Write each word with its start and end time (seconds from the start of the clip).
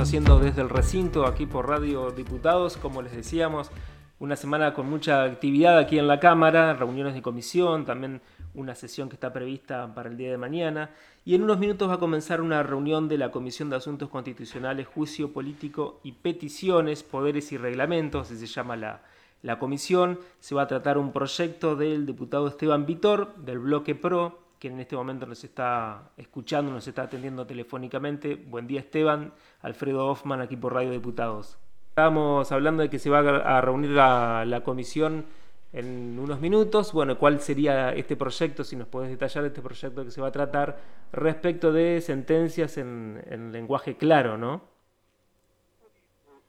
haciendo 0.00 0.38
desde 0.38 0.62
el 0.62 0.70
recinto 0.70 1.26
aquí 1.26 1.44
por 1.44 1.68
Radio 1.68 2.10
Diputados, 2.10 2.78
como 2.78 3.02
les 3.02 3.12
decíamos, 3.12 3.70
una 4.18 4.34
semana 4.34 4.72
con 4.72 4.88
mucha 4.88 5.24
actividad 5.24 5.78
aquí 5.78 5.98
en 5.98 6.08
la 6.08 6.18
Cámara, 6.18 6.72
reuniones 6.72 7.12
de 7.12 7.20
comisión, 7.20 7.84
también 7.84 8.22
una 8.54 8.74
sesión 8.74 9.10
que 9.10 9.16
está 9.16 9.30
prevista 9.30 9.94
para 9.94 10.08
el 10.08 10.16
día 10.16 10.30
de 10.30 10.38
mañana. 10.38 10.90
Y 11.26 11.34
en 11.34 11.42
unos 11.42 11.58
minutos 11.58 11.90
va 11.90 11.94
a 11.94 11.98
comenzar 11.98 12.40
una 12.40 12.62
reunión 12.62 13.08
de 13.08 13.18
la 13.18 13.30
Comisión 13.30 13.68
de 13.68 13.76
Asuntos 13.76 14.08
Constitucionales, 14.08 14.86
Juicio 14.86 15.34
Político 15.34 16.00
y 16.02 16.12
Peticiones, 16.12 17.02
Poderes 17.02 17.52
y 17.52 17.58
Reglamentos, 17.58 18.30
así 18.30 18.38
se 18.38 18.46
llama 18.46 18.76
la, 18.76 19.02
la 19.42 19.58
comisión. 19.58 20.18
Se 20.40 20.54
va 20.54 20.62
a 20.62 20.66
tratar 20.66 20.96
un 20.96 21.12
proyecto 21.12 21.76
del 21.76 22.06
diputado 22.06 22.48
Esteban 22.48 22.86
Vitor, 22.86 23.34
del 23.36 23.58
Bloque 23.58 23.94
PRO, 23.94 24.38
que 24.60 24.68
en 24.68 24.78
este 24.78 24.94
momento 24.94 25.24
nos 25.24 25.42
está 25.42 26.10
escuchando, 26.18 26.70
nos 26.70 26.86
está 26.86 27.04
atendiendo 27.04 27.46
telefónicamente. 27.46 28.34
Buen 28.34 28.66
día 28.66 28.80
Esteban, 28.80 29.32
Alfredo 29.62 30.06
Hoffman 30.06 30.42
aquí 30.42 30.54
por 30.54 30.74
Radio 30.74 30.90
Diputados. 30.90 31.56
Estábamos 31.88 32.52
hablando 32.52 32.82
de 32.82 32.90
que 32.90 32.98
se 32.98 33.08
va 33.08 33.20
a 33.20 33.60
reunir 33.62 33.90
la, 33.90 34.60
comisión 34.62 35.24
en 35.72 36.18
unos 36.18 36.40
minutos. 36.40 36.92
Bueno, 36.92 37.18
¿cuál 37.18 37.40
sería 37.40 37.94
este 37.94 38.16
proyecto? 38.16 38.62
Si 38.62 38.76
nos 38.76 38.86
puedes 38.86 39.08
detallar 39.08 39.46
este 39.46 39.62
proyecto 39.62 40.04
que 40.04 40.10
se 40.10 40.20
va 40.20 40.28
a 40.28 40.32
tratar 40.32 40.78
respecto 41.10 41.72
de 41.72 42.02
sentencias 42.02 42.76
en, 42.76 43.22
en 43.30 43.52
lenguaje 43.52 43.96
claro, 43.96 44.36
¿no? 44.36 44.60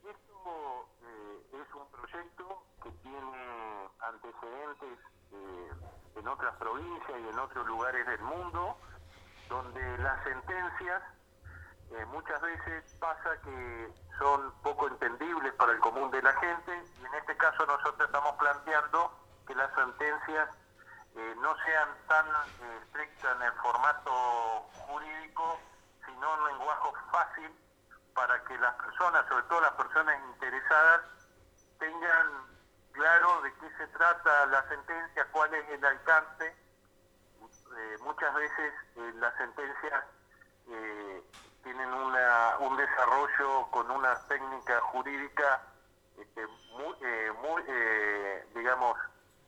Esto 0.03 0.87
eh, 1.01 1.61
es 1.61 1.73
un 1.73 1.87
proyecto 1.97 2.63
que 2.83 2.89
tiene 3.03 3.87
antecedentes 3.99 4.99
eh, 5.33 5.71
en 6.15 6.27
otras 6.27 6.55
provincias 6.55 7.19
y 7.19 7.27
en 7.29 7.39
otros 7.39 7.65
lugares 7.67 8.05
del 8.05 8.21
mundo, 8.21 8.77
donde 9.49 9.97
las 9.99 10.23
sentencias 10.23 11.03
eh, 11.91 12.05
muchas 12.05 12.41
veces 12.41 12.95
pasa 12.99 13.35
que 13.43 13.93
son 14.17 14.53
poco 14.63 14.87
entendibles 14.87 15.53
para 15.55 15.73
el 15.73 15.79
común 15.79 16.09
de 16.09 16.21
la 16.21 16.31
gente 16.33 16.71
y 17.01 17.05
en 17.05 17.13
este 17.15 17.35
caso 17.35 17.65
nosotros 17.65 18.07
estamos 18.07 18.35
planteando 18.37 19.11
que 19.45 19.53
las 19.55 19.73
sentencias 19.75 20.49
eh, 21.15 21.35
no 21.41 21.53
sean 21.65 21.89
tan 22.07 22.25
eh, 22.27 22.79
estrictas 22.83 23.35
en 23.35 23.41
el 23.41 23.51
formato 23.53 24.11
jurídico, 24.87 25.59
sino 26.05 26.37
en 26.37 26.57
lenguaje 26.57 26.89
fácil 27.11 27.51
para 28.13 28.41
que 28.45 28.57
las 28.57 28.73
personas, 28.75 29.27
sobre 29.27 29.43
todo 29.43 29.61
las 29.61 29.73
personas 29.73 30.17
interesadas, 30.33 31.01
de 33.41 33.53
qué 33.53 33.69
se 33.77 33.87
trata 33.87 34.45
la 34.47 34.67
sentencia, 34.69 35.27
cuál 35.31 35.53
es 35.53 35.69
el 35.69 35.85
alcance. 35.85 36.55
muchas 38.01 38.33
veces 38.35 38.73
las 39.15 39.35
sentencias 39.37 40.03
tienen 41.63 41.93
una, 41.93 42.57
un 42.59 42.77
desarrollo 42.77 43.67
con 43.71 43.89
una 43.91 44.15
técnica 44.27 44.79
jurídica 44.81 45.61
este, 46.17 46.45
muy, 46.47 46.95
eh, 47.01 47.31
muy 47.41 47.63
eh, 47.67 48.45
digamos, 48.55 48.97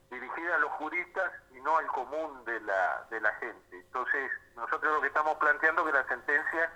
dirigida 0.09 0.55
a 0.55 0.59
los 0.59 0.71
juristas 0.73 1.31
y 1.51 1.59
no 1.61 1.77
al 1.77 1.87
común 1.87 2.43
de 2.45 2.59
la, 2.61 3.05
de 3.09 3.21
la 3.21 3.31
gente. 3.35 3.77
Entonces, 3.77 4.31
nosotros 4.55 4.93
lo 4.95 5.01
que 5.01 5.07
estamos 5.07 5.37
planteando 5.37 5.81
es 5.81 5.87
que 5.87 5.97
las 5.99 6.07
sentencias 6.07 6.71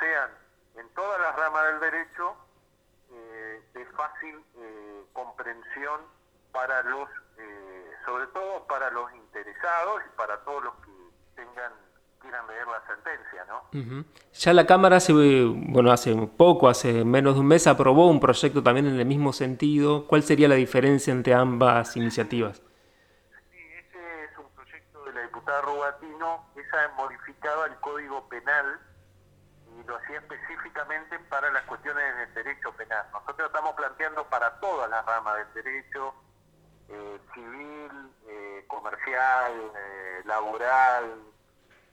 sean 0.00 0.30
en 0.76 0.88
todas 0.90 1.20
las 1.20 1.36
ramas 1.36 1.64
del 1.64 1.80
derecho 1.80 2.36
eh, 3.10 3.62
de 3.72 3.86
fácil 3.86 4.44
comprensión 5.12 6.00
para 6.56 6.82
los, 6.84 7.08
sobre 8.06 8.26
todo 8.28 8.66
para 8.66 8.90
los 8.90 9.12
interesados 9.12 10.02
y 10.06 10.16
para 10.16 10.38
todos 10.38 10.64
los 10.64 10.74
que 10.76 10.90
tengan 11.36 11.72
quieran 12.18 12.46
leer 12.46 12.66
la 12.66 12.82
sentencia, 12.86 13.44
¿no? 13.46 14.04
Ya 14.32 14.52
la 14.54 14.66
Cámara 14.66 14.96
hace, 14.96 15.12
bueno, 15.12 15.92
hace 15.92 16.14
poco, 16.36 16.68
hace 16.68 17.04
menos 17.04 17.34
de 17.34 17.40
un 17.40 17.46
mes, 17.46 17.66
aprobó 17.66 18.08
un 18.08 18.20
proyecto 18.20 18.62
también 18.62 18.86
en 18.86 18.98
el 18.98 19.06
mismo 19.06 19.34
sentido. 19.34 20.06
¿Cuál 20.06 20.22
sería 20.22 20.48
la 20.48 20.54
diferencia 20.54 21.12
entre 21.12 21.34
ambas 21.34 21.94
iniciativas? 21.96 22.62
Sí, 23.50 23.58
ese 23.58 24.24
es 24.24 24.38
un 24.38 24.48
proyecto 24.54 25.04
de 25.04 25.12
la 25.12 25.20
diputada 25.20 25.60
Rubatino, 25.60 26.46
esa 26.56 26.88
modificaba 26.96 27.66
el 27.66 27.76
Código 27.76 28.26
Penal 28.28 28.80
y 29.78 29.86
lo 29.86 29.96
hacía 29.96 30.18
específicamente 30.18 31.18
para 31.28 31.50
las 31.50 31.64
cuestiones 31.64 32.16
del 32.16 32.34
derecho 32.34 32.72
penal. 32.72 33.04
Nosotros 33.12 33.46
estamos 33.46 33.74
planteando 33.74 34.24
para 34.24 34.58
todas 34.58 34.88
las 34.88 35.04
ramas 35.04 35.36
del 35.36 35.64
derecho, 35.64 36.08
eh, 36.08 36.25
civil, 37.36 37.90
eh, 38.26 38.64
comercial, 38.66 39.52
eh, 39.76 40.22
laboral, 40.24 41.22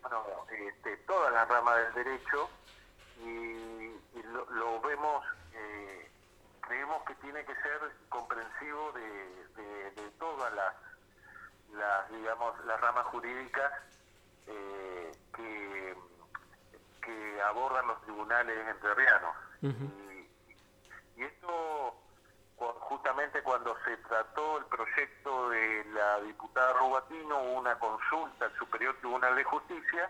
bueno, 0.01 0.23
este, 0.49 0.97
todas 1.05 1.31
las 1.33 1.47
ramas 1.47 1.75
del 1.77 2.05
derecho 2.05 2.49
y, 3.19 3.91
lo, 4.49 4.81
vemos, 4.81 5.23
eh, 5.53 6.09
creemos 6.61 7.03
que 7.03 7.15
tiene 7.15 7.45
que 7.45 7.53
ser 7.55 7.79
comprensivo 8.09 8.91
de, 8.93 9.03
todas 10.19 10.53
las, 10.53 10.73
las, 11.73 12.09
digamos, 12.11 12.65
las 12.65 12.79
ramas 12.79 13.05
jurídicas 13.07 13.71
eh, 14.47 15.11
que, 15.35 15.95
que 17.01 17.41
abordan 17.41 17.87
los 17.87 18.01
tribunales 18.03 18.67
entrerrianos. 18.69 19.35
y, 19.61 21.19
y 21.19 21.23
esto 21.23 21.95
justamente 22.57 23.32
cuando 23.43 23.75
se 23.85 23.97
trató 23.97 24.57
el 24.57 24.65
proyecto 24.65 25.49
de 25.49 25.85
la 25.93 26.21
diputada 26.21 26.73
Rubatino, 26.73 27.43
hubo 27.43 27.59
una 27.59 27.77
consulta 27.77 28.45
al 28.45 28.53
Superior 28.57 28.95
Tribunal 28.99 29.35
de 29.35 29.43
Justicia 29.43 30.09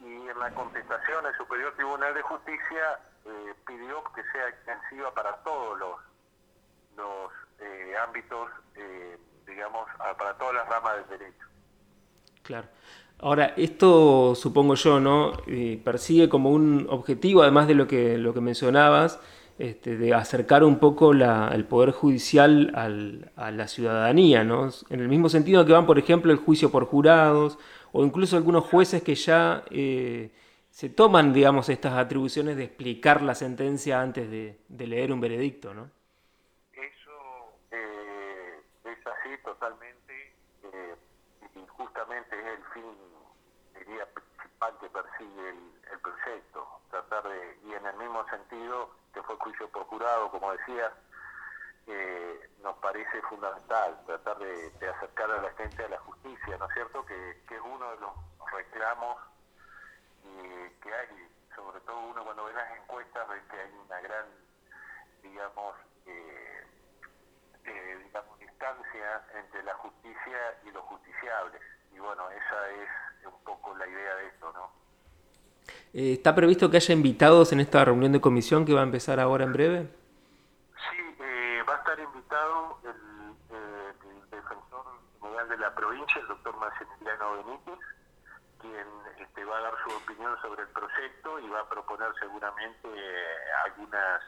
y 0.00 0.28
en 0.28 0.38
la 0.38 0.50
contestación 0.54 1.26
el 1.26 1.36
Superior 1.36 1.72
Tribunal 1.74 2.14
de 2.14 2.22
Justicia 2.22 2.98
eh, 3.24 3.54
pidió 3.66 4.02
que 4.14 4.22
sea 4.32 4.48
extensiva 4.48 5.12
para 5.14 5.36
todos 5.42 5.78
los, 5.78 7.30
eh, 7.60 7.94
ámbitos, 8.06 8.48
eh, 8.76 9.18
digamos, 9.46 9.88
para 10.16 10.34
todas 10.34 10.54
las 10.54 10.68
ramas 10.68 10.96
del 10.96 11.18
derecho. 11.18 11.46
Claro. 12.42 12.68
Ahora, 13.20 13.52
esto 13.56 14.34
supongo 14.36 14.74
yo, 14.76 15.00
¿no? 15.00 15.32
persigue 15.84 16.28
como 16.28 16.50
un 16.50 16.86
objetivo, 16.88 17.42
además 17.42 17.66
de 17.66 17.74
lo 17.74 17.88
que, 17.88 18.16
lo 18.16 18.32
que 18.32 18.40
mencionabas, 18.40 19.20
este, 19.58 19.96
de 19.96 20.14
acercar 20.14 20.62
un 20.62 20.78
poco 20.78 21.12
el 21.12 21.64
Poder 21.64 21.90
Judicial 21.90 22.72
a 23.36 23.50
la 23.50 23.66
ciudadanía, 23.66 24.44
¿no? 24.44 24.68
En 24.88 25.00
el 25.00 25.08
mismo 25.08 25.28
sentido 25.28 25.66
que 25.66 25.72
van, 25.72 25.84
por 25.84 25.98
ejemplo, 25.98 26.30
el 26.30 26.38
juicio 26.38 26.70
por 26.70 26.84
jurados 26.86 27.58
o 27.90 28.04
incluso 28.04 28.36
algunos 28.36 28.64
jueces 28.64 29.02
que 29.02 29.16
ya 29.16 29.64
eh, 29.70 30.30
se 30.70 30.90
toman, 30.90 31.32
digamos, 31.32 31.68
estas 31.70 31.94
atribuciones 31.94 32.56
de 32.56 32.64
explicar 32.64 33.20
la 33.22 33.34
sentencia 33.34 34.00
antes 34.00 34.30
de, 34.30 34.86
leer 34.86 35.12
un 35.12 35.20
veredicto, 35.20 35.74
¿no? 35.74 35.90
Eso 36.72 37.58
eh, 37.72 38.60
es 38.84 39.06
así 39.06 39.42
totalmente 39.44 40.34
eh, 40.62 40.94
y 41.56 41.66
justamente 41.66 42.38
es 42.38 42.46
el 42.46 42.64
fin, 42.72 42.84
diría, 43.76 44.06
principal 44.14 44.72
que 44.80 44.88
persigue 44.88 45.50
el, 45.50 45.92
el 45.92 45.98
proyecto, 45.98 46.64
tratar 46.92 47.24
de, 47.24 47.68
y 47.68 47.72
en 47.72 47.84
el 47.86 47.96
mismo 47.96 48.24
sentido 48.30 48.90
que 49.12 49.22
fue 49.22 49.36
juicio 49.36 49.68
por 49.70 49.84
jurado, 49.84 50.30
como 50.30 50.52
decía, 50.52 50.92
eh, 51.86 52.50
nos 52.62 52.76
parece 52.78 53.22
fundamental 53.22 53.98
tratar 54.06 54.38
de, 54.38 54.88
acercar 54.88 55.30
a 55.30 55.42
la 55.42 55.50
gente 55.52 55.84
a 55.84 55.88
la 55.88 55.98
justicia, 55.98 56.56
¿no 56.58 56.66
es 56.66 56.74
cierto? 56.74 57.04
Que, 57.06 57.30
es 57.30 57.60
uno 57.64 57.90
de 57.90 57.96
los 58.00 58.12
reclamos 58.52 59.16
que 60.82 60.94
hay, 60.94 61.28
sobre 61.54 61.80
todo 61.80 61.98
uno 62.00 62.24
cuando 62.24 62.44
ve 62.44 62.52
las 62.52 62.70
encuestas 62.76 63.28
ve 63.28 63.42
que 63.50 63.60
hay 63.60 63.72
una 63.84 64.00
gran, 64.00 64.26
digamos, 65.22 65.74
eh, 66.06 66.66
eh, 67.64 68.00
digamos, 68.04 68.38
distancia 68.38 69.22
entre 69.34 69.62
la 69.62 69.74
justicia 69.74 70.58
y 70.64 70.70
los 70.70 70.84
justiciables. 70.84 71.60
Y 71.92 71.98
bueno, 71.98 72.30
esa 72.30 72.70
es 72.70 73.26
un 73.26 73.44
poco 73.44 73.74
la 73.76 73.86
idea 73.86 74.14
de. 74.16 74.27
Eh, 75.94 76.12
¿Está 76.12 76.34
previsto 76.34 76.70
que 76.70 76.76
haya 76.76 76.92
invitados 76.92 77.52
en 77.52 77.60
esta 77.60 77.84
reunión 77.84 78.12
de 78.12 78.20
comisión 78.20 78.66
que 78.66 78.74
va 78.74 78.80
a 78.80 78.84
empezar 78.84 79.18
ahora 79.20 79.44
en 79.44 79.52
breve? 79.54 79.88
Sí, 80.90 81.16
eh, 81.20 81.62
va 81.66 81.74
a 81.74 81.78
estar 81.78 81.98
invitado 81.98 82.78
el, 82.84 83.56
eh, 83.56 83.92
defensor 84.30 84.84
general 85.22 85.48
de 85.48 85.56
la 85.56 85.74
provincia, 85.74 86.20
el 86.20 86.28
doctor 86.28 86.56
Maximiliano 86.58 87.36
Benítez, 87.36 87.78
quien 88.60 88.86
este, 89.18 89.44
va 89.46 89.56
a 89.56 89.60
dar 89.62 89.74
su 89.82 89.96
opinión 89.96 90.36
sobre 90.42 90.62
el 90.62 90.68
proyecto 90.68 91.38
y 91.40 91.48
va 91.48 91.60
a 91.60 91.68
proponer 91.68 92.08
seguramente 92.20 92.88
algunas, 93.64 94.20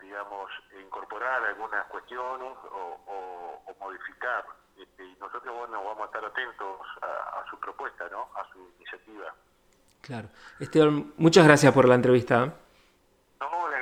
digamos, 0.00 0.50
incorporar 0.80 1.44
algunas 1.44 1.84
cuestiones 1.86 2.56
o, 2.70 2.96
modificar. 3.80 4.44
Este, 4.76 5.04
y 5.04 5.16
nosotros, 5.16 5.56
bueno, 5.56 5.82
vamos 5.82 6.02
a 6.02 6.04
estar 6.04 6.24
atentos 6.24 6.80
a 7.02 7.44
su 7.48 7.58
propuesta, 7.58 8.08
¿no? 8.10 8.28
A 8.36 8.44
su 8.52 8.58
iniciativa. 8.76 9.34
Claro. 10.00 10.28
Esteban, 10.58 11.12
muchas 11.16 11.44
gracias 11.44 11.72
por 11.72 11.88
la 11.88 11.94
entrevista. 11.94 12.44
¿eh? 12.44 12.52
No, 13.40 13.68
le 13.68 13.76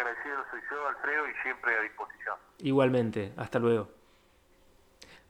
soy 0.50 0.60
yo, 0.70 0.88
Alfredo, 0.88 1.28
y 1.28 1.42
siempre 1.42 1.76
a 1.76 1.82
disposición. 1.82 2.36
Igualmente, 2.60 3.32
hasta 3.36 3.58
luego. 3.58 3.88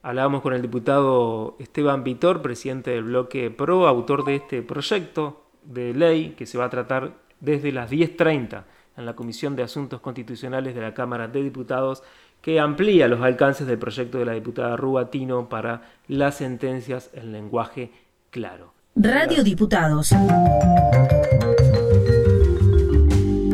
Hablábamos 0.02 0.42
con 0.42 0.54
el 0.54 0.62
diputado 0.62 1.56
Esteban 1.58 2.04
Vitor, 2.04 2.40
presidente 2.40 2.92
del 2.92 3.04
bloque 3.04 3.50
PRO, 3.50 3.86
autor 3.86 4.24
de 4.24 4.36
este 4.36 4.62
proyecto 4.62 5.44
de 5.64 5.92
ley 5.92 6.30
que 6.30 6.46
se 6.46 6.56
va 6.56 6.66
a 6.66 6.70
tratar 6.70 7.12
desde 7.40 7.72
las 7.72 7.90
10.30 7.90 8.64
en 8.96 9.06
la 9.06 9.14
Comisión 9.14 9.56
de 9.56 9.62
Asuntos 9.62 10.00
Constitucionales 10.00 10.74
de 10.74 10.80
la 10.80 10.94
Cámara 10.94 11.28
de 11.28 11.42
Diputados, 11.42 12.02
que 12.40 12.60
amplía 12.60 13.08
los 13.08 13.20
alcances 13.20 13.66
del 13.66 13.78
proyecto 13.78 14.18
de 14.18 14.24
la 14.24 14.32
diputada 14.32 14.76
Rubatino 14.76 15.48
para 15.48 15.82
las 16.06 16.36
sentencias 16.36 17.10
en 17.12 17.32
lenguaje 17.32 17.90
claro. 18.30 18.77
Radio 19.00 19.44
Diputados. 19.44 20.10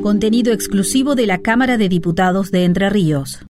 Contenido 0.02 0.55
exclusivo 0.55 1.14
de 1.14 1.26
la 1.26 1.43
Cámara 1.43 1.76
de 1.76 1.91
Diputados 1.91 2.50
de 2.50 2.64
Entre 2.64 2.88
Ríos. 2.88 3.41